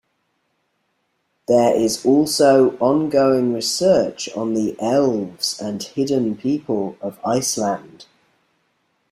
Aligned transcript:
There 1.47 1.75
is 1.75 2.03
also 2.07 2.71
ongoing 2.79 3.53
research 3.53 4.29
on 4.35 4.55
the 4.55 4.75
elves 4.79 5.61
and 5.61 5.83
hidden 5.83 6.35
people 6.37 6.97
of 7.01 7.19
Iceland. 7.23 8.07